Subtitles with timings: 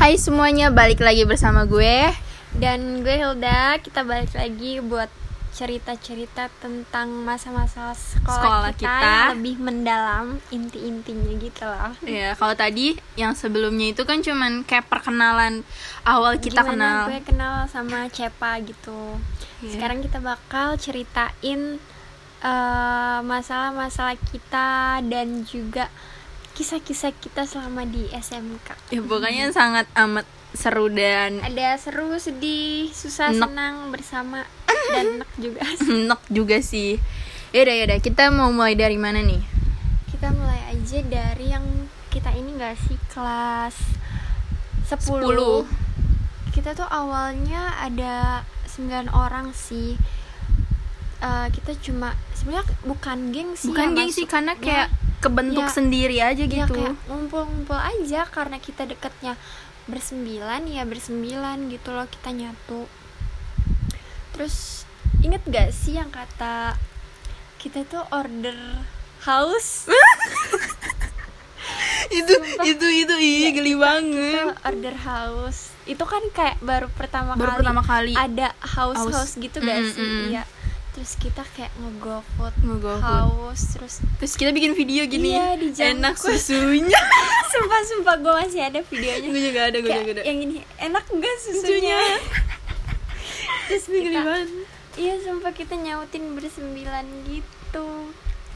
[0.00, 2.08] Hai semuanya, balik lagi bersama gue.
[2.56, 5.12] Dan gue Hilda, kita balik lagi buat
[5.52, 8.96] cerita-cerita tentang masa-masa sekolah, Sekolah kita, kita.
[8.96, 11.92] yang lebih mendalam inti-intinya gitu loh.
[12.08, 15.68] Ya, kalau tadi yang sebelumnya itu kan cuman kayak perkenalan
[16.08, 17.00] awal kita Gimana kenal.
[17.12, 19.20] gue kenal sama Cepa gitu.
[19.60, 19.76] Iya.
[19.76, 21.76] Sekarang kita bakal ceritain
[22.40, 25.92] eh, masalah-masalah kita dan juga
[26.60, 28.92] kisah-kisah kita selama di SMK.
[28.92, 33.48] Ya, pokoknya sangat amat seru dan Ada seru, sedih, susah, Enak.
[33.48, 34.44] senang bersama
[34.92, 35.60] dan enak juga.
[35.64, 37.00] enak juga sih.
[37.56, 39.40] Yaudah, yaudah, kita mau mulai dari mana nih?
[40.12, 41.64] Kita mulai aja dari yang
[42.12, 43.80] kita ini gak sih kelas
[44.84, 45.00] 10.
[45.00, 45.64] Sepuluh.
[46.52, 49.96] Kita tuh awalnya ada 9 orang sih.
[51.20, 53.72] Eh, kita cuma sebenarnya bukan geng sih.
[53.72, 56.72] Bukan geng sih, karena kayak kebentuk ya, sendiri aja Ya, gitu.
[56.74, 59.36] kayak ngumpul-ngumpul aja karena kita deketnya
[59.84, 62.84] bersembilan ya bersembilan gitu loh kita nyatu.
[64.32, 64.82] Terus
[65.20, 66.74] inget gak sih yang kata
[67.56, 68.56] kita tuh order
[69.20, 69.84] house
[72.10, 72.32] itu,
[72.64, 74.48] itu, itu, iya, geli banget.
[74.48, 78.12] kita order house itu kan kayak baru pertama Baru kali pertama kali.
[78.14, 79.12] ada house House.
[79.12, 80.26] house gitu gak Mm, sih mm.
[81.00, 83.00] Terus kita kayak nge-GoFood Nge-GoFood.
[83.00, 85.32] house terus Terus kita bikin video gini.
[85.32, 85.96] Iya, dijangkut.
[85.96, 87.00] Enak susunya.
[87.56, 90.22] sumpah sumpah gue masih ada videonya gue juga ada, gue juga ada.
[90.28, 92.00] yang ini enak enggak susunya Susunya.
[93.72, 94.20] terus kita
[95.00, 97.88] iya sumpah kita nyautin bersembilan gitu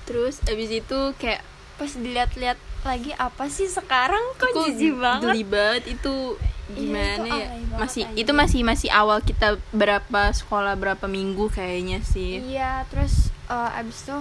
[0.04, 1.40] Terus abis itu kayak
[1.80, 6.36] pas dilihat-lihat lagi apa sih sekarang kok jijik banget geli banget itu
[6.72, 8.20] gimana itu ya banget masih anjir.
[8.24, 14.08] itu masih masih awal kita berapa sekolah berapa minggu kayaknya sih Iya, terus eh, abis
[14.08, 14.16] itu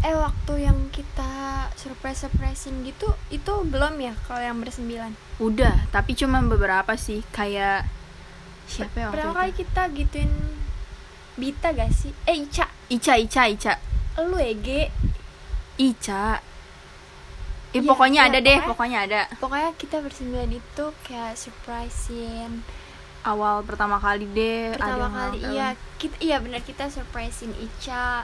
[0.00, 1.32] eh waktu yang kita
[1.76, 5.12] surprise surprisein gitu itu belum ya kalau yang bersembilan.
[5.38, 7.86] udah tapi cuma beberapa sih kayak
[8.64, 10.32] siapa ya Pertama waktu kali itu kita gituin
[11.34, 12.14] Bita gak sih?
[12.24, 13.74] Eh Ica, Ica Ica Ica
[14.22, 14.86] lu Ege.
[15.74, 16.38] Ica
[17.74, 19.20] Ih, Iya, pokoknya iya, ada deh pokoknya- pokoknya ada.
[19.36, 22.62] Pokoknya kita bersembilan itu kayak surprisein
[23.24, 25.50] awal pertama kali deh pertama kali tahun.
[25.50, 28.22] iya kita iya benar kita surprisein Ica.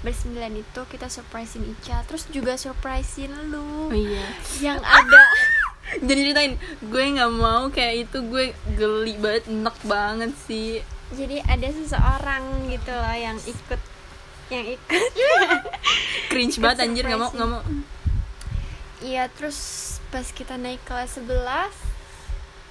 [0.00, 3.88] Bersembilan itu kita surprisein Ica terus juga surprisein lu.
[3.88, 4.26] Oh, iya.
[4.60, 5.22] Yang ada.
[6.06, 10.78] Jadi ceritain gue nggak mau kayak itu gue geli banget enak banget sih.
[11.10, 13.80] Jadi ada seseorang gitu loh yang ikut
[14.48, 15.02] yang ikut.
[16.28, 17.60] Cringe banget anjir nggak mau nggak mau
[19.02, 19.58] iya terus
[20.08, 21.70] pas kita naik kelas 11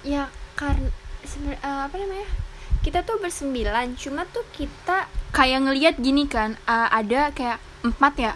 [0.04, 0.90] ya karena
[1.22, 2.28] seber- eh, apa namanya
[2.82, 8.34] kita tuh bersembilan cuma tuh kita kayak ngelihat gini kan uh, ada kayak empat ya?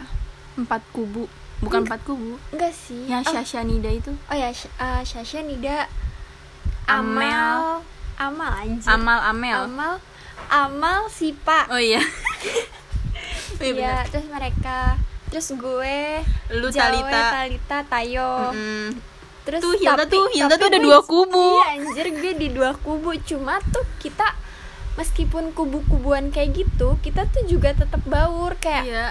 [0.53, 1.25] Empat kubu
[1.59, 2.38] bukan empat kubu?
[2.53, 3.09] Enggak sih.
[3.09, 4.11] Yang oh, Syasha Nida itu.
[4.29, 5.89] Oh ya Sh- eh, Syasha Nida.
[6.85, 7.81] Amel.
[8.22, 8.53] Amal.
[8.61, 8.85] Anjir.
[8.85, 9.59] Amal Amel.
[9.66, 9.94] Amal.
[10.45, 11.66] Amal Sipa.
[11.73, 12.00] Oh iya.
[12.00, 14.05] Oh, iya benar.
[14.13, 15.00] terus mereka
[15.35, 16.00] terus gue
[16.50, 17.22] lu Jawe, Talita.
[17.35, 18.56] Talita Tayo.
[18.56, 18.96] Mm-mm.
[19.44, 21.47] terus Tuh, Hilda tapi- tuh- Hilda tapi tuh ada gue- dua kubu.
[21.59, 23.12] iya anjir gue di dua kubu.
[23.22, 24.23] Cuma tuh kita
[24.96, 29.07] meskipun kubu-kubuan kayak gitu kita tuh juga tetap baur kayak iya.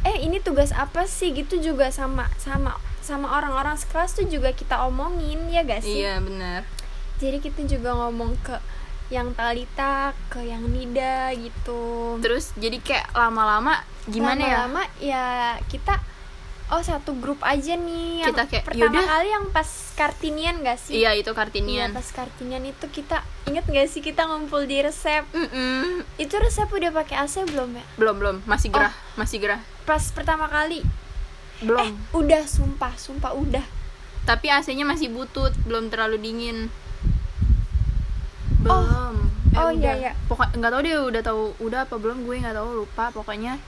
[0.00, 1.34] Eh ini tugas apa sih?
[1.34, 2.72] Gitu juga sama sama
[3.02, 6.00] sama orang-orang sekelas tuh juga kita omongin ya gak sih?
[6.00, 6.62] Iya benar.
[7.18, 8.54] Jadi kita juga ngomong ke
[9.10, 12.16] yang Talita ke yang Nida gitu.
[12.18, 14.56] Terus jadi kayak lama-lama gimana ya?
[14.64, 15.26] Lama ya
[15.66, 15.98] kita
[16.70, 18.22] oh satu grup aja nih.
[18.22, 19.04] Yang Kita kayak, pertama yaudah.
[19.04, 20.94] kali yang pas kartinian gak sih?
[20.96, 25.26] Iya itu Iya, kartinian pas kartinian itu kita inget gak sih kita ngumpul di resep?
[25.30, 26.06] Mm-mm.
[26.16, 27.84] itu resep udah pakai AC belum ya?
[27.98, 28.36] Belum belum.
[28.46, 29.18] Masih gerah Oh.
[29.18, 29.58] masih gerah.
[29.82, 30.86] Pas pertama kali?
[31.60, 31.82] Belum.
[31.82, 33.66] Eh udah sumpah sumpah udah.
[34.20, 36.70] Tapi AC-nya masih butut belum terlalu dingin
[38.62, 38.80] Oh.
[38.80, 39.14] belum
[39.50, 39.74] Eh, Oh, udah.
[39.74, 40.12] iya, iya.
[40.26, 43.58] pokok nggak tahu dia udah tahu udah apa belum gue nggak tahu lupa pokoknya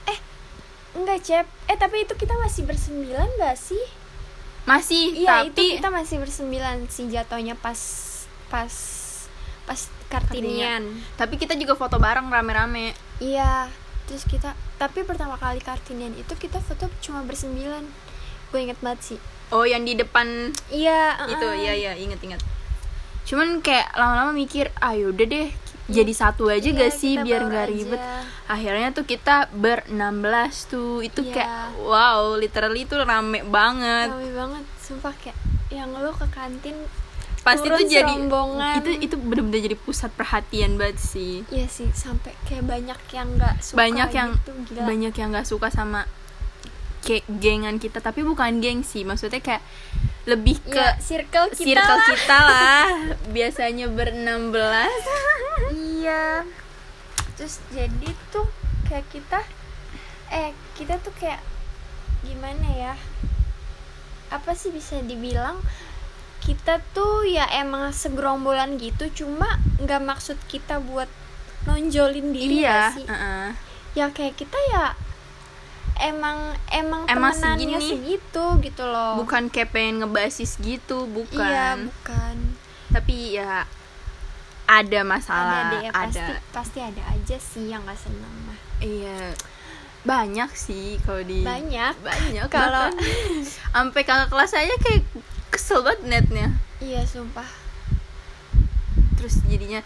[0.93, 3.81] enggak cep eh tapi itu kita masih bersembilan gak sih
[4.63, 7.75] masih iya tapi itu kita masih bersembilan sih jatuhnya pas
[8.47, 8.71] pas
[9.63, 13.71] pas kartinian tapi kita juga foto bareng rame-rame Iya,
[14.03, 17.87] terus kita tapi pertama kali kartinian itu kita foto cuma bersembilan.
[18.49, 19.19] Gue inget banget sih.
[19.49, 21.55] oh yang di depan Iya, itu uh-uh.
[21.57, 22.41] iya iya inget-inget
[23.23, 25.49] cuman kayak lama-lama mikir ah yaudah deh
[25.85, 28.01] jadi satu aja Iya, gak sih biar nggak ribet
[28.45, 29.99] akhirnya tuh kita ber 16
[30.69, 31.33] tuh itu Iya.
[31.33, 31.49] kayak
[31.81, 35.35] wow literally itu rame banget Rame banget, sumpah kayak
[35.69, 36.75] yang lo ke kantin
[37.41, 38.79] pasti tuh jadi serombongan.
[38.79, 43.59] itu itu bener-bener jadi pusat perhatian banget sih Iya sih, sampai kayak banyak yang nggak
[43.59, 44.83] suka banyak yang gitu, gila.
[44.87, 46.07] banyak yang nggak suka sama
[47.03, 49.03] kayak gengan kita tapi bukan geng sih.
[49.03, 49.61] Maksudnya kayak
[50.23, 52.07] lebih ke ya circle kita circle lah.
[52.07, 52.87] kita lah.
[53.35, 54.95] Biasanya berenam belas.
[55.75, 56.47] Iya.
[57.35, 58.47] Terus jadi tuh
[58.87, 59.39] kayak kita
[60.31, 61.43] eh kita tuh kayak
[62.23, 62.93] gimana ya?
[64.31, 65.59] Apa sih bisa dibilang?
[66.43, 71.07] Kita tuh ya emang segerombolan gitu cuma nggak maksud kita buat
[71.67, 73.07] nonjolin diri iya sih?
[73.07, 73.47] heeh.
[73.95, 74.95] ya kayak kita ya
[76.05, 77.89] emang emang Emang temenannya segini.
[77.89, 79.15] segitu gitu loh.
[79.17, 81.39] Bukan kayak pengen ngebasis gitu bukan.
[81.39, 82.35] Iya bukan.
[82.91, 83.63] Tapi ya
[84.63, 86.25] ada masalah ada deh pasti ada.
[86.51, 88.59] pasti ada aja sih yang nggak senang mah.
[88.79, 89.33] Iya.
[90.03, 91.95] Banyak sih kalau di banyak.
[91.97, 92.47] Banyak.
[92.53, 92.91] Kalau-
[93.71, 95.03] sampai kakak kelas saya kayak
[95.47, 96.47] kesel banget netnya.
[96.77, 97.47] Iya sumpah.
[99.15, 99.79] Terus jadinya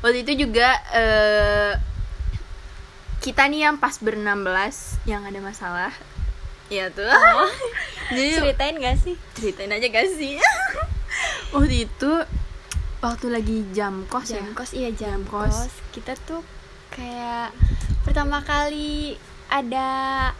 [0.00, 1.72] waktu itu juga eh,
[3.22, 5.94] kita nih yang pas berenam belas yang ada masalah.
[6.66, 7.06] Ya tuh.
[8.10, 9.14] Jadi ceritain gak sih?
[9.38, 10.42] Ceritain aja gak sih?
[11.54, 12.12] Waktu itu
[13.02, 14.54] waktu lagi jam kos jam ya.
[14.54, 15.50] kos iya jam, Jam kos.
[15.50, 15.74] kos.
[15.90, 16.38] kita tuh
[16.94, 17.50] kayak
[18.06, 19.18] pertama kali
[19.50, 20.30] ada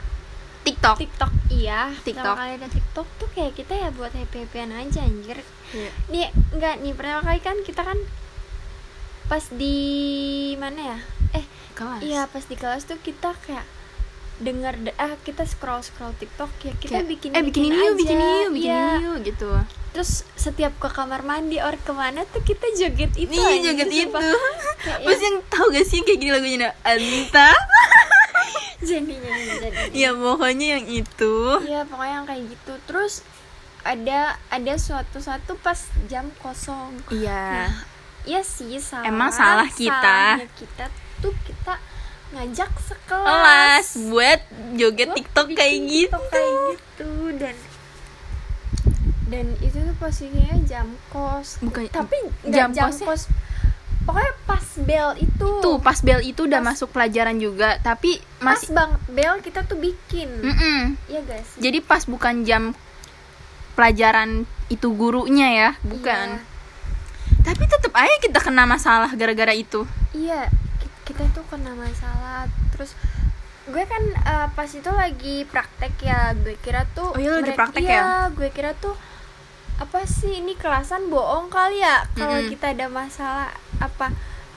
[0.63, 0.95] TikTok.
[0.95, 1.91] TikTok iya.
[2.07, 2.23] TikTok.
[2.23, 5.43] pertama kali ada TikTok tuh kayak kita ya buat happy happyan aja anjir.
[5.75, 5.91] Iya.
[6.09, 7.99] nih enggak nih pertama kali kan kita kan
[9.27, 9.77] pas di
[10.57, 10.99] mana ya
[11.83, 12.01] kelas.
[12.01, 13.67] Iya pas di kelas tuh kita kayak
[14.39, 18.17] dengar ah kita scroll scroll TikTok ya kita Kayak, bikin eh bikin ini yuk bikin
[18.17, 18.87] ini yuk bikin Iya.
[18.93, 19.51] ini yuk gitu.
[19.93, 23.91] Terus setiap ke kamar mandi or ke mana tuh kita joget itu Nih anjir, joget
[23.93, 24.29] itu.
[25.05, 27.51] Terus yang tahu gak sih kayak gini lagunya nah, Anta
[28.89, 31.35] jadinya jadi Ya pokoknya yang itu.
[31.63, 32.73] Iya pokoknya yang kayak gitu.
[32.89, 33.23] Terus
[33.83, 35.79] ada ada suatu satu pas
[36.09, 36.99] jam kosong.
[37.13, 37.71] Iya.
[38.23, 40.39] Iya sih salah Emang salah kita.
[40.39, 40.87] salahnya kita
[41.23, 41.79] tuh kita
[42.33, 43.29] ngajak sekelas.
[43.29, 44.41] Kelas buat
[44.75, 46.09] joget Buat TikTok kayak gitu.
[46.09, 47.11] TikTok kayak gitu.
[47.37, 47.57] Dan
[49.25, 51.57] dan itu tuh posisinya jam kos.
[51.61, 53.23] Bukan- tapi jam jam, kosnya- kos.
[54.03, 55.49] Pokoknya pas bel itu.
[55.63, 59.63] Tuh pas bel itu udah Pas- masuk pelajaran juga Tapi pas masih bang bel kita
[59.63, 60.27] tuh bikin.
[60.27, 60.99] Mm-mm.
[61.07, 62.75] Iya guys Jadi pas bukan jam
[63.73, 65.71] pelajaran itu gurunya ya?
[65.81, 66.43] Bukan.
[67.41, 69.87] Tapi tetap aja kita kena masalah gara-gara itu.
[70.13, 70.51] Iya,
[71.03, 72.47] kita tuh kena masalah.
[72.75, 72.95] Terus
[73.69, 77.83] gue kan eh, pas itu lagi praktek ya, gue kira tuh Oh iya, lagi praktek
[77.87, 78.35] iya, ya?
[78.35, 78.95] gue kira tuh
[79.79, 82.51] apa sih ini kelasan bohong kali ya kalau Mm-mm.
[82.51, 84.11] kita ada masalah apa.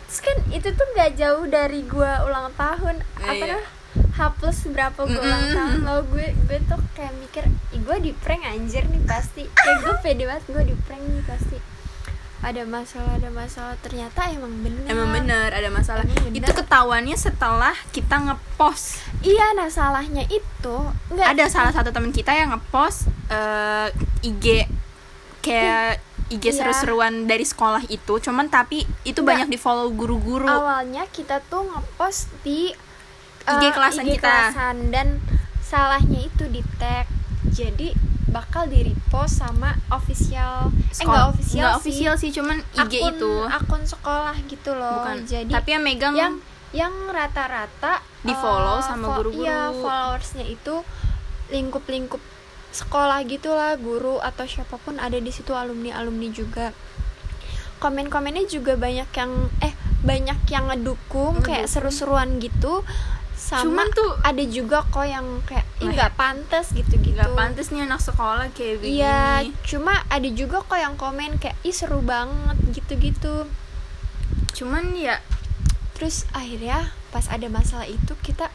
[0.05, 3.01] Terus kan itu tuh nggak jauh dari gue ulang tahun.
[3.21, 3.59] Iya, apa iya.
[3.95, 5.55] H plus berapa gue ulang Mm-mm.
[5.55, 9.95] tahun Lalu gue gue tuh kayak mikir gue di prank anjir nih pasti Kayak gue
[10.03, 11.57] pede banget gue di prank nih pasti
[12.45, 16.37] Ada masalah ada masalah Ternyata emang bener Emang bener ada masalah Emang bener.
[16.39, 20.75] Itu ketahuannya setelah kita ngepost Iya, nah salahnya itu
[21.09, 23.89] enggak ada salah satu teman kita yang ngepost eh,
[24.21, 24.69] IG
[25.41, 25.97] kayak
[26.27, 26.53] IG Iya.
[26.55, 29.45] seru-seruan dari sekolah itu cuman tapi itu Enggak.
[29.45, 32.69] banyak di follow guru-guru awalnya kita tuh ngepost di
[33.43, 34.25] IG eh, kelasan IG kita.
[34.25, 35.07] kelasan dan
[35.61, 37.05] salahnya itu di tag.
[37.47, 37.93] Jadi
[38.35, 41.79] bakal di repost sama official eh enggak official nggak sih.
[41.79, 44.99] official sih cuman IG akun, itu akun sekolah gitu loh.
[44.99, 46.33] bukan Jadi tapi yang megang yang
[46.75, 49.41] yang rata-rata Di-follow eh, sama fo- guru-guru.
[49.41, 50.83] Iya, followersnya itu
[51.47, 52.19] lingkup-lingkup
[52.69, 56.75] sekolah gitulah, guru atau siapa pun ada di situ alumni-alumni juga.
[57.77, 59.71] Komen-komennya juga banyak yang eh
[60.01, 61.71] banyak yang ngedukung kayak Ngedukung.
[61.71, 62.83] seru-seruan gitu.
[63.37, 67.13] Sama Cuman tuh- ada juga kok yang kayak nggak pantas gitu-gitu.
[67.13, 69.21] nggak pantas nih anak sekolah kayak begini Iya,
[69.61, 73.45] cuma ada juga kok yang komen kayak ih seru banget gitu-gitu.
[74.51, 75.19] cuman ya
[75.93, 78.47] terus akhirnya pas ada masalah itu kita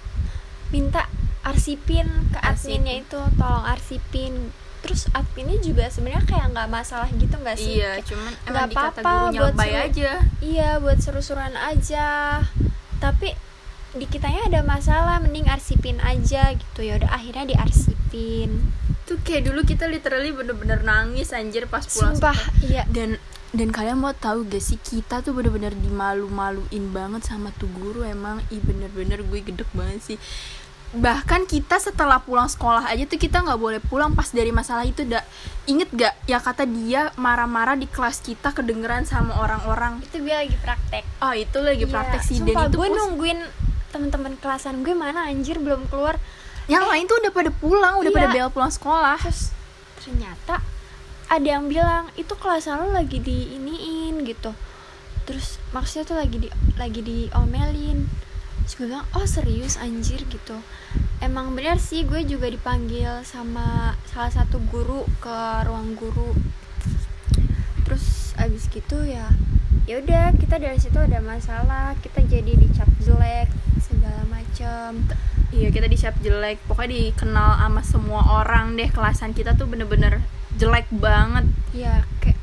[0.70, 1.06] minta
[1.42, 2.80] arsipin ke Arsipin.
[2.80, 8.00] adminnya itu tolong arsipin terus adminnya juga sebenarnya kayak nggak masalah gitu nggak sih iya
[8.00, 10.10] cuman nggak apa-apa buat seru- aja
[10.40, 12.40] iya buat seru-seruan aja
[12.98, 13.32] tapi
[13.90, 16.80] di kitanya ada masalah mending arsipin aja gitu.
[16.86, 18.70] Ya udah akhirnya diarsipin.
[19.06, 22.62] Tuh kayak dulu kita literally bener-bener nangis anjir pas pulang sumpah sekolah.
[22.70, 22.82] iya.
[22.86, 23.18] Dan
[23.50, 28.38] dan kalian mau tahu gak sih kita tuh bener-bener dimalu-maluin banget sama tuh guru emang.
[28.54, 30.18] Ih bener-bener gue gedek banget sih.
[30.90, 35.06] Bahkan kita setelah pulang sekolah aja tuh kita nggak boleh pulang pas dari masalah itu
[35.06, 35.22] dah
[35.66, 39.98] inget gak ya kata dia marah-marah di kelas kita kedengeran sama orang-orang?
[39.98, 41.02] Itu gue lagi praktek.
[41.18, 42.38] Oh itu lagi Iya, praktek sih.
[42.42, 43.69] Dan itu gue nungguin
[44.00, 46.16] temen-temen kelasan gue mana anjir belum keluar.
[46.72, 48.16] Yang lain tuh udah pada pulang udah Iya.
[48.16, 49.20] pada bel pulang sekolah.
[49.20, 49.52] Terus
[50.00, 50.64] ternyata
[51.28, 54.56] ada yang bilang itu kelas lo lagi di iniin gitu.
[55.28, 56.48] Terus maksudnya tuh lagi di
[56.80, 58.08] lagi diomelin.
[58.64, 60.56] Terus gue bilang oh serius anjir gitu.
[61.20, 65.36] Emang benar sih gue juga dipanggil sama salah satu guru ke
[65.68, 66.32] ruang guru.
[67.84, 69.28] Terus abis gitu ya
[69.90, 73.50] ya udah kita dari situ ada masalah kita jadi dicap jelek
[73.82, 75.02] segala macem.
[75.50, 76.62] Iya kita di siap jelek.
[76.70, 80.22] Pokoknya dikenal sama semua orang deh Kelasan kita tuh bener-bener
[80.54, 81.50] jelek banget.
[81.74, 82.38] Ya kayak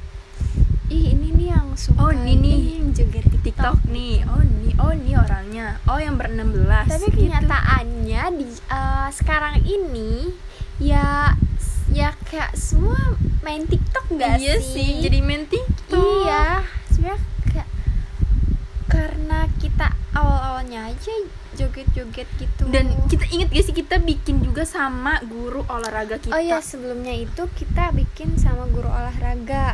[0.92, 2.60] ih ini nih yang suka Oh, ini nih.
[2.84, 3.80] yang joget Di TikTok.
[3.88, 4.28] Nih.
[4.28, 5.80] Oh nih, oh nih orangnya.
[5.88, 7.32] Oh yang ber-16 tapi gitu.
[7.32, 10.36] kenyataannya di eh, sekarang ini
[10.84, 11.32] ya
[11.88, 16.28] ya kayak semua main TikTok gak Iya sih, jadi main TikTok.
[16.28, 16.76] Iya
[19.18, 21.10] karena kita awal-awalnya aja
[21.58, 22.70] joget-joget gitu.
[22.70, 26.30] Dan kita inget gak sih kita bikin juga sama guru olahraga kita?
[26.30, 29.74] Oh iya sebelumnya itu kita bikin sama guru olahraga.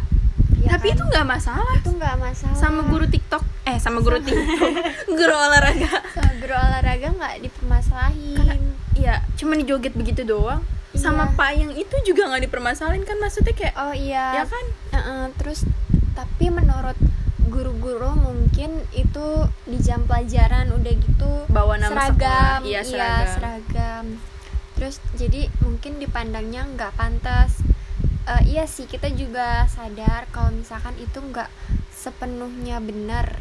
[0.64, 0.96] Ya Tapi kan?
[0.96, 1.76] itu nggak masalah.
[1.76, 2.56] Itu nggak masalah.
[2.56, 3.44] Sama guru TikTok.
[3.68, 4.72] Eh sama guru TikTok.
[5.20, 5.92] Guru olahraga.
[6.16, 8.38] Sama guru olahraga nggak dipermasalahin.
[8.40, 8.56] Karena
[8.94, 10.64] Iya, cuma dijoget begitu doang.
[10.96, 11.36] Sama Iya.
[11.36, 13.20] Pak yang itu juga nggak dipermasalahin kan?
[13.20, 14.40] Maksudnya kayak oh iya.
[14.40, 14.66] Ya kan?
[14.96, 15.68] Heeh, terus
[16.16, 16.96] tapi menurut
[17.54, 22.66] guru-guru mungkin itu di jam pelajaran udah gitu Bawa nama seragam sekolah.
[22.66, 23.34] Iya, iya, seragam.
[23.38, 24.06] seragam.
[24.74, 27.62] Terus jadi mungkin dipandangnya nggak pantas.
[28.26, 31.54] Eh, iya sih kita juga sadar kalau misalkan itu nggak
[31.94, 33.38] sepenuhnya benar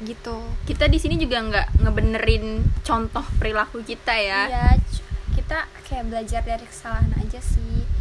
[0.00, 0.40] gitu.
[0.64, 4.48] Kita di sini juga nggak ngebenerin contoh perilaku kita ya.
[4.48, 4.68] Iya,
[5.36, 7.97] kita kayak belajar dari kesalahan aja sih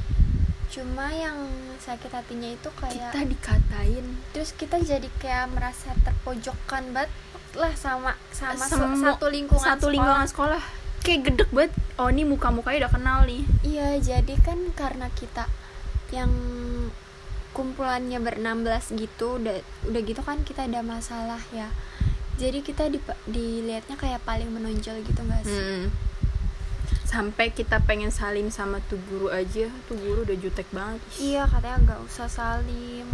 [0.68, 1.38] cuma yang
[1.78, 4.06] sakit hatinya itu kayak kita dikatain.
[4.30, 7.12] Terus kita jadi kayak merasa terpojokkan banget
[7.54, 9.94] lah sama sama se- Semua- satu lingkungan satu sekolah.
[9.94, 10.64] lingkungan sekolah.
[11.00, 11.72] Kayak gedek banget.
[11.96, 13.42] Oh ini muka mukanya udah kenal nih.
[13.62, 15.48] Iya jadi kan karena kita
[16.10, 16.30] yang
[17.52, 21.72] kumpulannya ber-16 gitu udah udah gitu kan kita ada masalah ya.
[22.36, 25.86] Jadi kita di, dilihatnya kayak paling menonjol gitu gak sih Hmm.
[27.08, 31.00] Sampai kita pengen salim sama tuh guru aja tuh guru udah jutek banget.
[31.16, 33.08] Iya katanya nggak usah salim.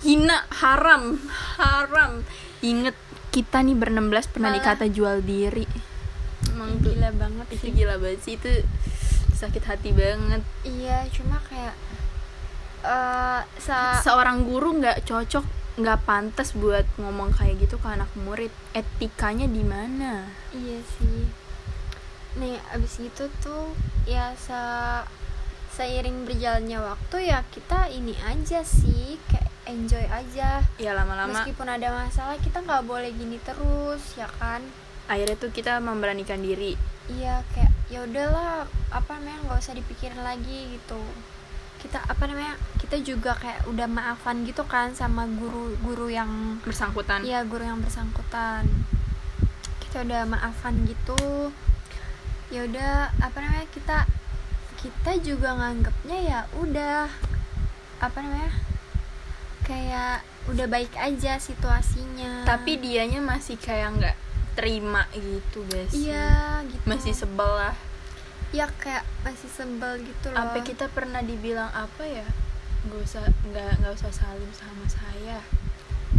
[0.00, 1.20] Hina haram
[1.60, 2.24] haram.
[2.64, 2.96] Inget
[3.28, 5.68] kita nih ber-16 pernah Malah- dikata jual diri.
[6.48, 7.72] Emang tuh gila banget itu sih.
[7.76, 8.52] gila banget sih itu
[9.36, 10.40] sakit hati banget.
[10.64, 11.76] Iya cuma kayak
[12.80, 18.52] eh sa seorang guru nggak cocok nggak pantas buat ngomong kayak gitu ke anak murid.
[18.72, 20.32] Etikanya di mana?
[20.48, 21.43] Iya sih.
[22.34, 23.70] Nih, abis gitu tuh
[24.04, 24.58] ya se
[25.74, 30.62] seiring berjalannya waktu ya kita ini aja sih kayak enjoy aja.
[30.78, 34.62] ya lama-lama Meskipun ada masalah kita nggak boleh gini terus ya kan.
[35.04, 36.78] akhirnya tuh kita memberanikan diri
[37.10, 41.02] Iya kayak ya udahlah apa namanya nggak usah dipikirin lagi gitu.
[41.82, 47.44] Kita apa namanya kita juga kayak udah maafan gitu kan sama guru-guru yang bersangkutan Iya
[47.44, 48.64] guru yang bersangkutan
[49.84, 51.52] kita udah maafan gitu
[52.54, 54.06] ya udah apa namanya kita
[54.78, 57.10] kita juga nganggapnya ya udah
[57.98, 58.54] apa namanya
[59.66, 62.46] kayak udah baik aja situasinya.
[62.46, 64.16] Tapi dianya masih kayak nggak
[64.54, 65.90] terima gitu guys.
[65.90, 66.84] Iya gitu.
[66.86, 67.74] Masih sebel lah.
[68.54, 70.38] Ya kayak masih sebel gitu loh.
[70.38, 72.28] Sampai kita pernah dibilang apa ya
[72.86, 75.42] nggak usah nggak nggak usah salim sama saya.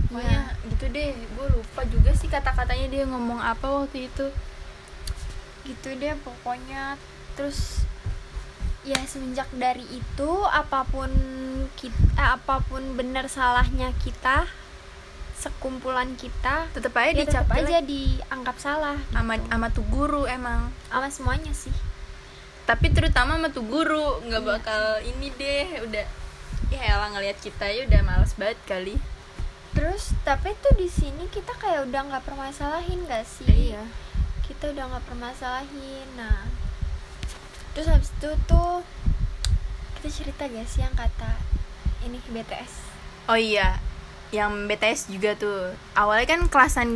[0.10, 4.28] Pokoknya gitu deh gue lupa juga sih kata-katanya dia ngomong apa waktu itu
[5.66, 6.96] gitu deh pokoknya.
[7.34, 7.84] Terus
[8.86, 11.10] ya semenjak dari itu apa pun
[11.74, 14.46] kita apa pun benar salahnya kita
[15.36, 19.50] sekumpulan kita tetep aja ya dicap tetap aja dianggap salah sama gitu.
[19.52, 20.70] sama tuh guru emang.
[20.88, 21.74] Sama semuanya sih.
[22.70, 24.50] Tapi terutama sama tuh guru nggak Iya.
[24.58, 26.06] bakal ini deh udah
[26.74, 28.96] ya elah ngelihat kita ya udah males banget kali.
[29.76, 33.76] Terus tapi tuh di sini kita kayak udah nggak permasalahin gak sih?
[33.76, 33.84] Iya
[34.66, 36.10] kita udah nggak permasalahin.
[36.18, 36.42] Nah
[37.78, 38.82] terus habis itu tuh
[40.02, 41.38] kita cerita sih yang kata
[42.02, 42.74] ini BTS
[43.30, 43.78] oh iya
[44.34, 45.70] yang BTS juga tuh.
[45.94, 46.90] Awalnya kan kelasan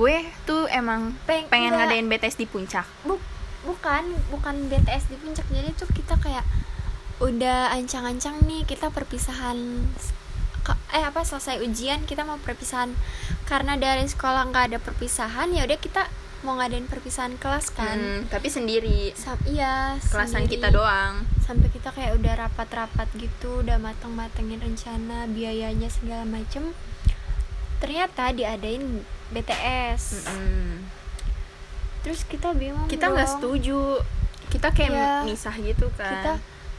[0.00, 1.92] gue tuh emang Peng- pengen enggak.
[1.92, 2.88] ngadain BTS di puncak.
[3.04, 3.20] Bu-
[3.68, 5.44] bukan bukan BTS di puncak.
[5.52, 6.48] Jadi tuh kita kayak
[7.20, 9.60] udah ancang-ancang nih kita perpisahan
[10.96, 12.96] eh apa selesai ujian kita mau perpisahan.
[13.44, 16.08] Karena dari sekolah nggak ada perpisahan ya udah kita
[16.40, 17.94] mau ngadain perpisahan kelas kan?
[17.94, 19.12] Hmm, tapi sendiri.
[19.12, 20.56] Sam- iya kelasan sendiri.
[20.56, 21.24] kita doang.
[21.38, 26.72] Sampai kita kayak udah rapat-rapat gitu udah mateng-matengin rencana biayanya segala macem.
[27.76, 30.82] Ternyata diadain BTS Mm-mm.
[32.00, 34.00] terus kita bingung kita nggak setuju.
[34.48, 35.12] Kita kayak Iya.
[35.22, 36.10] misah gitu kan.
[36.10, 36.32] kita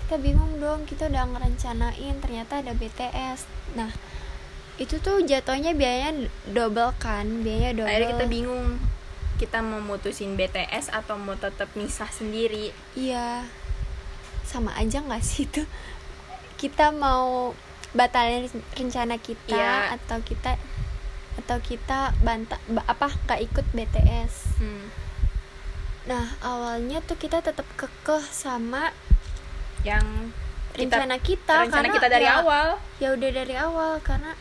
[0.03, 3.87] kita bingung dong kita udah ngerencanain ternyata ada BTS nah
[4.75, 8.75] itu tuh jatuhnya biayanya double kan biayanya double akhirnya kita bingung
[9.41, 12.69] kita mau mutusin BTS atau mau tetap misah sendiri?
[12.93, 13.49] Iya.
[14.45, 15.65] Sama aja gak sih itu?
[16.55, 17.57] Kita mau
[17.91, 19.97] batalin rencana kita Iya.
[19.97, 20.61] Atau kita
[21.33, 24.85] Atau kita bantah ba- Apa gak ikut BTS hmm.
[26.03, 28.93] Nah awalnya tuh kita tetap kekeh sama
[29.81, 30.29] yang
[30.71, 32.67] kita, rencana kita rencana karena kita dari ya- awal.
[32.97, 34.37] ya udah dari awal karena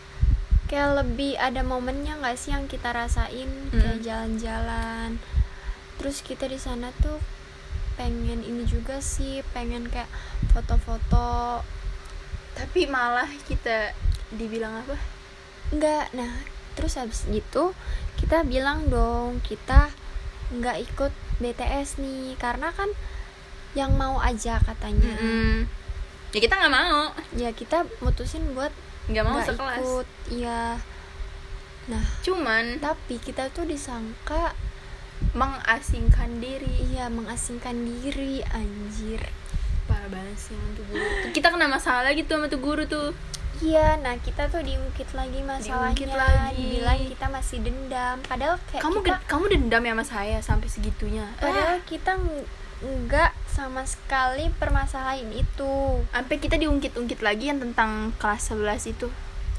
[0.70, 3.50] kayak lebih ada momennya nggak sih yang kita rasain?
[3.74, 4.04] Kayak Mm.
[4.06, 5.10] jalan-jalan.
[5.98, 7.18] Terus kita di sana tuh
[7.98, 10.06] pengen ini juga sih pengen kayak
[10.54, 11.60] foto-foto.
[12.54, 13.90] Tapi malah kita
[14.30, 14.94] dibilang apa?
[15.74, 16.32] Nggak nah
[16.78, 17.74] terus habis gitu
[18.14, 19.90] kita bilang dong kita
[20.54, 21.12] nggak ikut
[21.42, 22.88] BTS nih karena kan
[23.74, 25.18] yang mau aja katanya.
[25.18, 25.66] Mm-mm.
[26.30, 27.10] ya kita nggak mau.
[27.34, 28.70] Ya kita mutusin buat
[29.10, 29.78] nggak mau nggak sekelas.
[29.82, 30.62] ikut iya.
[31.90, 34.54] Nah cuman tapi kita tuh disangka
[35.34, 36.94] mengasingkan diri.
[36.94, 39.20] Iya mengasingkan diri anjir.
[39.90, 41.02] Parah banget sih tuh guru
[41.34, 43.10] kita kena masalah gitu sama tuh guru tuh.
[43.60, 45.92] Iya nah kita tuh diungkit lagi masalahnya.
[45.92, 46.56] Diungkit lagi.
[46.56, 48.16] dibilang kita masih dendam.
[48.24, 51.26] Padahal kayak kamu kita kamu dendam ya sama saya sampai segitunya.
[51.36, 52.12] Padahal Ah, kita
[52.80, 56.00] nggak sama sekali permasalahan itu.
[56.08, 59.08] Sampai kita diungkit-ungkit lagi yang tentang kelas 11 itu.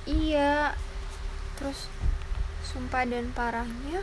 [0.06, 0.74] Iya.
[1.58, 1.86] Terus
[2.66, 4.02] sumpah dan parahnya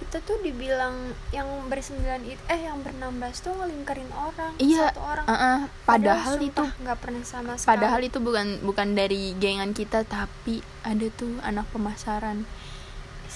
[0.00, 5.00] kita tuh dibilang yang bersembilan itu eh yang bernam belas tuh ngelingkarin orang Iya, satu
[5.04, 5.26] orang.
[5.28, 5.58] uh-uh.
[5.84, 7.68] padahal itu sumpah nggak pernah sama sekali.
[7.68, 12.48] padahal itu bukan bukan dari gengan kita tapi ada tuh anak pemasaran.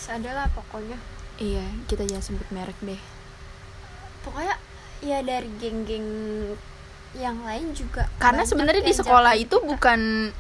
[0.09, 0.97] Adalah pokoknya.
[1.37, 3.01] Iya kita jangan sebut merek deh.
[4.25, 4.57] Pokoknya
[5.05, 6.09] ya dari geng-geng
[7.15, 10.33] yang lain juga karena sebenarnya di sekolah itu bukan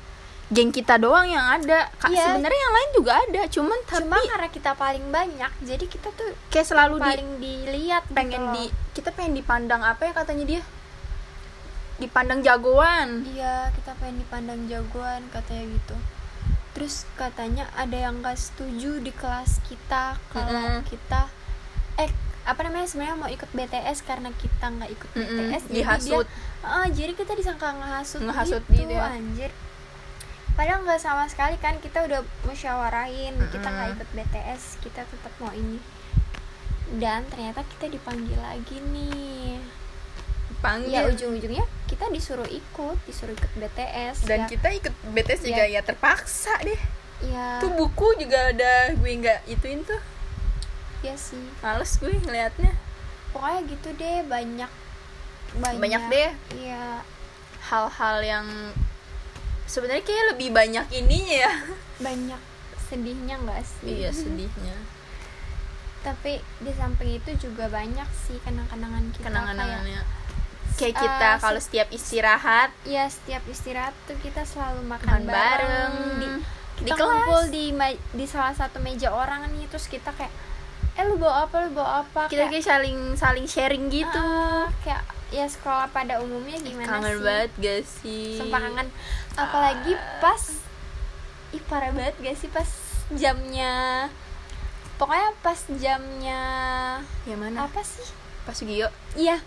[0.53, 2.29] geng kita doang yang ada Kak, Iya.
[2.29, 6.29] sebenarnya yang lain juga ada cuman tapi cuma karena kita paling banyak jadi kita tuh
[6.53, 8.53] kayak selalu di paling dilihat gitu pengen loh.
[8.53, 10.63] di kita pengen dipandang apa ya katanya dia
[11.97, 15.97] dipandang jagoan iya kita pengen dipandang jagoan katanya gitu
[16.75, 20.83] terus katanya ada yang gak setuju di kelas kita kalau Mm-mm.
[20.91, 21.34] kita eh
[22.45, 26.27] apa namanya sebenarnya mau ikut BTS karena kita nggak ikut Mm-mm, BTS jadi dihasut.
[26.27, 29.09] dia ah, jadi kita disangka ngehasut Ngehasut gitu, gitu ya.
[29.11, 29.51] anjir.
[30.53, 35.51] Padahal nggak sama sekali kan kita udah musyawarahin kita nggak ikut BTS kita tetap mau
[35.51, 35.81] ini.
[36.95, 39.59] Dan ternyata kita dipanggil lagi nih.
[40.61, 45.65] Panggil ya ujung-ujungnya kita disuruh ikut disuruh ikut BTS dan ya, kita ikut BTS juga
[45.65, 45.77] Ya.
[45.77, 46.81] ya terpaksa deh.
[47.21, 47.59] Ya.
[47.59, 50.01] Tuh buku juga ada gue nggak ituin tuh
[51.05, 51.45] ya sih.
[51.61, 52.73] Males gue ngelihatnya
[53.31, 54.71] pokoknya gitu deh banyak
[55.55, 56.31] banyak, Banyak deh.
[56.57, 57.05] iya.
[57.65, 58.47] Hal-hal yang
[59.65, 61.53] sebenarnya kayak lebih banyak ininya ya.
[62.07, 62.41] Banyak
[62.91, 64.03] sedihnya nggak sih?
[64.03, 64.77] Iya sedihnya.
[66.05, 70.21] Tapi di samping itu juga banyak sih kenang-kenangan kita kenangan-kenangannya kayak
[70.75, 72.71] kayak kita eh, kalau setiap istirahat.
[72.85, 75.93] Ya setiap istirahat tuh kita selalu makan makan, bareng.
[76.19, 76.29] di
[76.75, 77.07] di kita kelas.
[77.07, 77.65] ngumpul di
[78.13, 80.35] di salah satu meja orang nih terus kita kayak
[80.95, 82.31] eh lu bawa apa lu bawa apa?
[82.31, 84.15] Kita kayak saling saling sharing gitu.
[84.15, 85.03] Ah, kayak
[85.35, 87.25] ya sekolah pada umumnya gimana kangen sih?
[87.27, 88.39] banget gak sih?
[88.39, 88.89] Sumpah kangen.
[89.35, 90.43] Apalagi pas
[91.51, 92.71] ih parah banget gak sih pas
[93.11, 94.07] jamnya?
[94.95, 96.43] Pokoknya pas jamnya
[97.27, 97.67] yang mana?
[97.67, 98.07] apa sih?
[98.47, 98.87] Pas Sugio.
[99.19, 99.43] Iya.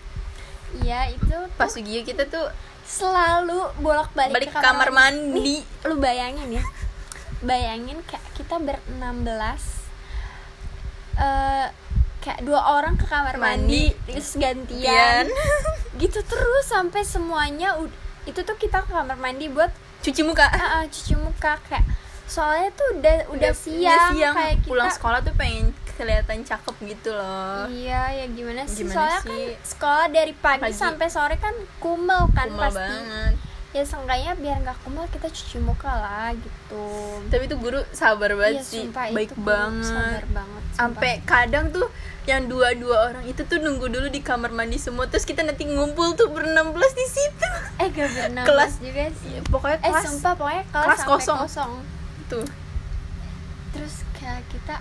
[0.84, 2.52] Iya itu pas Sugio kita tuh
[2.84, 5.64] selalu bolak balik balik ke kamar mandi.
[5.88, 6.64] Lu bayangin ya.
[7.40, 9.77] Bayangin kayak kita berenam belas
[11.18, 11.66] eh
[12.18, 14.10] kayak dua orang ke kamar mandi, Mandi.
[14.10, 15.26] terus gantian.
[16.02, 17.74] Gitu terus sampai semuanya
[18.22, 19.70] itu tuh kita ke kamar mandi buat
[20.02, 20.46] cuci muka.
[20.46, 21.82] Ah, ah, cuci muka kayak
[22.28, 27.66] soalnya tuh udah udah, siang, kayak kita pulang sekolah tuh pengen kelihatan cakep gitu loh.
[27.66, 28.84] Iya ya gimana sih?
[28.84, 29.26] Gimana soalnya sih?
[29.26, 30.76] kan sekolah dari pagi, Pagi.
[30.76, 32.78] sampai sore kan kumel kan Kumel pasti.
[32.78, 33.34] banget
[33.68, 36.84] ya seenggaknya biar nggak kumel kita cuci muka lah gitu.
[37.28, 38.82] Tapi tuh guru sabar banget Iya, sih.
[38.88, 40.62] sumpah, baik itu banget sabar banget.
[40.72, 41.84] sampai kadang tuh
[42.24, 46.12] yang dua-dua orang itu tuh nunggu dulu di kamar mandi semua terus kita nanti ngumpul
[46.12, 47.48] tuh berenam belas di situ.
[47.76, 49.36] Eh gak berenam kelas juga sih.
[49.36, 51.38] Ya, pokoknya eh kelas sumpah pokoknya kelas, kelas kosong.
[51.44, 51.72] kosong.
[52.26, 52.44] tuh.
[53.70, 54.76] Terus kayak kita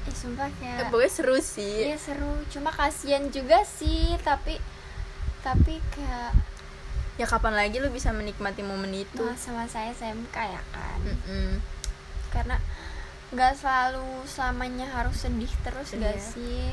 [0.00, 1.88] eh sumpah ya, kayak pokoknya seru sih.
[1.88, 4.60] Iya seru, cuma kasihan juga sih, tapi
[5.40, 6.36] tapi kayak
[7.20, 11.60] ya kapan lagi lu bisa menikmati momen itu masa-masa SMK ya kan, Mm-mm.
[12.32, 12.56] karena
[13.28, 16.00] nggak selalu selamanya harus sedih terus Iya.
[16.02, 16.72] gak sih?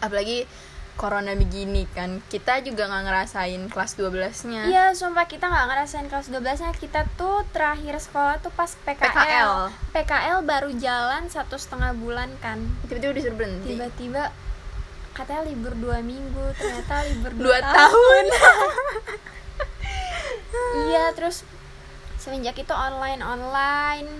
[0.00, 0.50] apalagi
[0.94, 4.14] corona begini kan kita juga nggak ngerasain kelas 12
[4.46, 8.68] nya Iya, sumpah kita nggak ngerasain kelas 12 nya kita tuh terakhir sekolah tuh pas
[8.68, 8.98] PKL.
[9.00, 9.52] PKL.
[9.90, 14.30] PKL baru jalan satu setengah bulan kan, tiba-tiba disuruh berhenti tiba-tiba
[15.14, 18.24] katanya libur dua minggu ternyata libur dua tahun
[20.84, 21.42] iya terus
[22.16, 24.10] semenjak itu online online.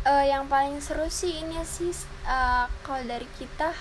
[0.00, 1.92] Eh, yang paling seru sih ini sih
[2.24, 3.74] eh, kalau dari kita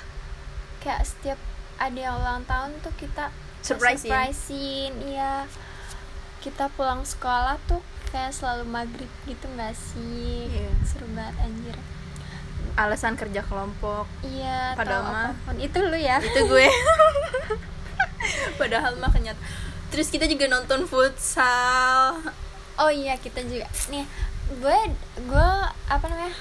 [0.80, 1.40] kayak setiap
[1.78, 4.12] ada yang ulang tahun tuh kita Surprisein.
[4.32, 5.48] surprisein iya.
[6.40, 10.48] Kita pulang sekolah tuh kayak selalu maghrib gitu nggak sih?
[10.50, 10.72] Iya.
[10.84, 11.78] seru banget anjir.
[12.76, 14.08] Alasan kerja kelompok.
[14.22, 16.20] Iya Padahal mah- itu lu ya.
[16.20, 16.68] Itu gue.
[18.60, 19.36] Padahal mah kenyat
[19.90, 22.22] terus kita juga nonton futsal.
[22.80, 23.68] Oh iya kita juga.
[23.92, 24.06] Nih
[24.50, 24.78] gue
[25.26, 25.50] gue
[25.90, 26.36] apa namanya?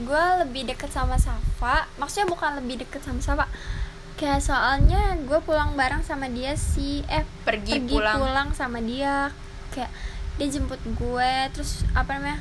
[0.00, 1.88] Gue lebih deket sama Safa.
[2.00, 3.46] Maksudnya bukan lebih deket sama Safa.
[4.16, 7.02] Kayak soalnya gue pulang bareng sama dia sih.
[7.10, 9.32] Eh pergi, pergi pulang, pulang sama dia.
[9.72, 9.90] Kayak
[10.40, 11.32] dia jemput gue.
[11.52, 12.40] Terus apa namanya?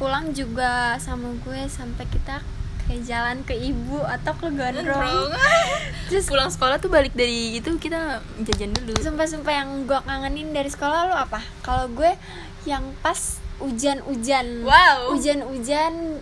[0.00, 2.40] Pulang juga sama gue sampai kita
[2.90, 5.30] kayak jalan ke ibu atau ke gondrong.
[6.10, 8.98] Terus pulang sekolah tuh balik dari itu kita jajan dulu.
[8.98, 11.38] Sumpah-sumpah yang gue kangenin dari sekolah lu apa?
[11.62, 12.18] Kalau gue
[12.66, 14.66] yang pas hujan-hujan.
[14.66, 15.14] Wow.
[15.14, 16.18] hujan-hujan.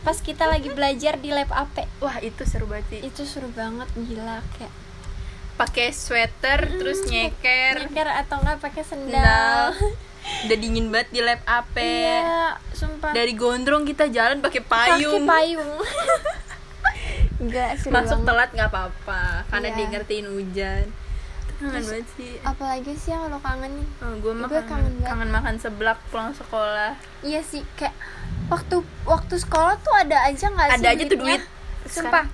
[0.00, 3.00] Pas kita lagi belajar di lab AP wah itu seru banget sih.
[3.04, 4.72] Itu seru banget gila kayak
[5.60, 7.92] pakai sweater terus nyeker.
[7.92, 9.76] Nyeker atau enggak pakai sendal.
[9.76, 10.08] Sendal
[10.40, 13.12] udah dingin banget di lab AP iya sumpah.
[13.12, 15.24] Dari gondrong kita jalan pakai pakai payung.
[15.32, 15.72] Payung
[17.40, 18.26] enggak masuk banget.
[18.26, 19.76] telat nggak apa-apa karena Iya.
[19.76, 20.84] dia ngertiin hujan.
[21.56, 22.32] Kangen Terus, banget sih.
[22.40, 23.40] apalagi sih yang lo oh,
[24.16, 25.08] gue mah Gue kangen, kangen banget.
[25.08, 26.96] kangen makan seblak pulang sekolah.
[27.20, 27.92] Iya sih kayak
[28.48, 31.42] waktu waktu sekolah tuh ada aja nggak sih Ada aja tuh duit.
[31.84, 32.24] sumpah.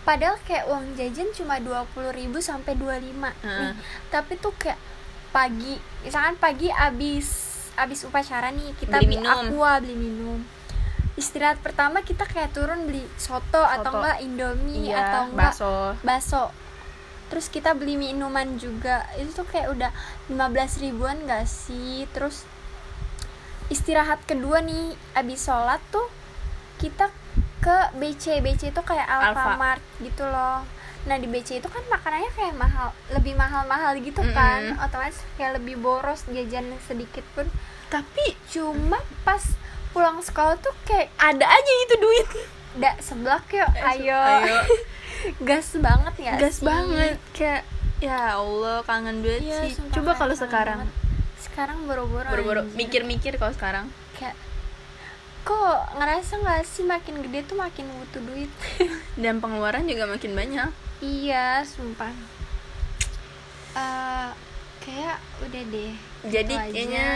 [0.00, 3.72] Padahal kayak uang jajan cuma dua puluh ribu sampai 25 nih Heeh.
[4.08, 4.80] tapi tuh kayak
[5.30, 7.26] pagi misalkan pagi abis
[7.78, 9.30] abis upacara nih kita Beli beli, minum.
[9.30, 10.38] aqua beli minum
[11.14, 13.98] istirahat pertama kita kayak turun beli soto, atau Soto.
[14.00, 16.44] enggak indomie iya atau enggak bakso bakso
[17.30, 19.90] terus kita beli minuman juga itu tuh kayak udah
[20.26, 22.42] 15 ribuan gak sih terus
[23.70, 26.10] istirahat kedua nih abis sholat tuh
[26.82, 27.06] kita
[27.62, 29.30] ke BC BC itu kayak Alfa.
[29.30, 30.66] Alfamart gitu loh
[31.02, 34.84] nah di BC itu kan makanannya kayak mahal lebih mahal-mahal gitu kan Mm-mm.
[34.84, 37.48] otomatis kayak lebih boros jajan sedikit pun
[37.88, 39.40] tapi cuma pas
[39.90, 42.28] pulang sekolah tuh kayak ada aja itu duit
[42.72, 44.60] da seblak yuk Eh, ayo, ayo.
[45.42, 46.64] gas banget ya gas sih?
[46.64, 47.62] banget kayak
[47.98, 50.94] ya Allah kangen banget Iya, sih coba kalau sekarang banget.
[51.40, 54.36] sekarang boro-boro mikir-mikir kalau sekarang kayak
[55.40, 58.50] kok ngerasa nggak sih makin gede tuh makin butuh duit
[59.18, 62.12] dan pengeluaran juga makin banyak iya sumpah
[63.70, 64.30] Eh,
[64.80, 66.72] kayak udah deh Jadi Itu aja.
[66.74, 67.06] kayaknya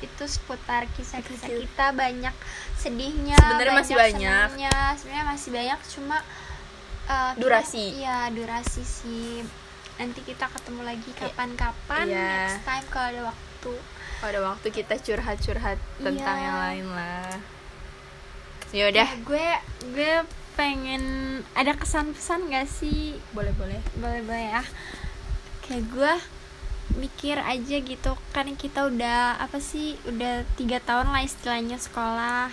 [0.00, 1.58] itu seputar kisah-kisah Kisah.
[1.58, 2.34] kita banyak
[2.76, 4.46] sedihnya Sebenarnya masih banyak.
[4.94, 6.18] sebenarnya masih banyak cuma
[7.02, 7.96] kita- Durasi.
[7.96, 9.40] iya durasi sih
[9.94, 12.28] nanti kita ketemu lagi kapan-kapan Iya.
[12.46, 13.72] next time kalau ada waktu
[14.18, 16.44] pada waktu kita curhat-curhat tentang Iya.
[16.44, 17.32] yang lain lah
[18.72, 19.08] ya udah.
[19.08, 19.48] Ya, gue
[19.92, 20.12] gue
[20.56, 21.04] pengen
[21.52, 23.20] ada kesan-pesan gak sih?
[23.36, 23.80] Boleh boleh.
[24.00, 24.64] Boleh boleh ya.
[25.64, 26.14] Kayak gue
[26.92, 32.48] mikir aja gitu kan kita udah apa sih udah tiga tahun lah istilahnya sekolah.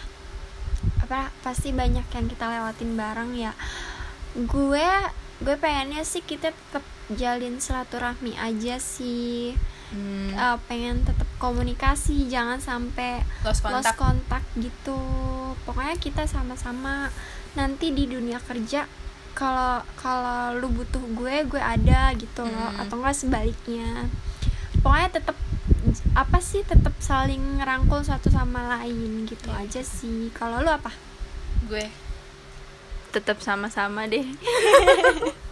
[1.04, 3.52] Apa pasti banyak yang kita lewatin bareng ya.
[4.36, 4.88] Gue
[5.40, 6.84] gue pengennya sih kita tetap
[7.16, 9.56] jalin silaturahmi aja sih.
[9.90, 15.00] Hmm, Eh, pengen tetap komunikasi jangan sampai lost lost kontak kontak gitu.
[15.64, 17.08] Pokoknya kita sama-sama.
[17.56, 18.86] Nanti di dunia kerja
[19.34, 22.70] kalau kalau lu butuh gue gue ada gitu loh.
[22.70, 22.82] Hmm.
[22.84, 24.12] atau enggak sebaliknya.
[24.80, 25.38] Pokoknya tetap
[26.14, 29.64] apa sih tetap saling ngerangkul satu sama lain gitu Iya.
[29.66, 30.30] aja sih.
[30.32, 30.92] Kalau lu apa?
[31.66, 31.88] Gue.
[33.10, 34.22] Tetap sama-sama deh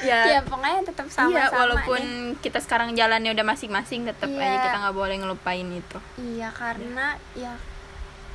[0.00, 2.40] ya ya pokoknya tetap iya sama-sama walaupun deh.
[2.40, 4.40] kita sekarang jalannya udah masing-masing tetap Iya.
[4.40, 7.52] aja kita nggak boleh ngelupain itu iya karena ya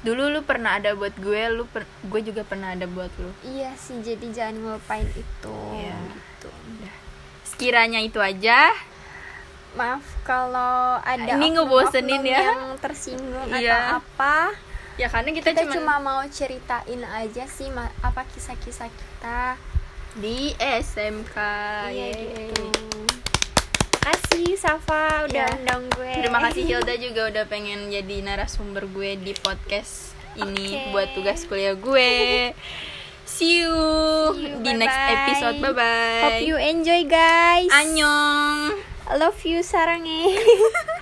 [0.01, 3.73] dulu lu pernah ada buat gue lu per- gue juga pernah ada buat lu iya
[3.75, 5.97] sih jadi jangan ngelupain itu Iya.
[5.97, 6.49] gitu
[7.43, 8.69] sekiranya itu aja
[9.73, 12.39] maaf kalau ada Ini ngebosenin ya.
[12.45, 13.75] yang tersinggung Iya.
[13.75, 14.55] atau apa
[14.95, 17.67] ya karena kita, kita, cuman cuma mau ceritain aja sih
[17.99, 19.59] apa kisah-kisah kita
[20.15, 21.35] di SMK
[21.91, 22.47] iya yeay.
[22.47, 22.65] gitu
[23.97, 25.57] kasih Safa udah Iya.
[25.57, 30.91] undang gue Terima kasih Hilda juga udah pengen jadi narasumber gue di podcast ini Oke.
[30.91, 32.51] buat tugas kuliah gue.
[33.25, 33.73] See you,
[34.31, 35.15] See you, di next bye-bye.
[35.17, 35.57] episode.
[35.59, 36.21] Bye bye.
[36.21, 38.77] hope you enjoy guys Annyeong.
[39.11, 40.37] love you sarangnya